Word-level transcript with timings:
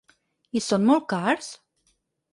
I 0.59 0.63
són 0.69 0.87
molt 0.87 1.05
cars? 1.15 1.51